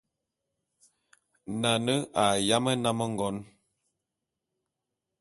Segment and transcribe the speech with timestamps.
[1.61, 3.35] Nane a yám nnám ngon.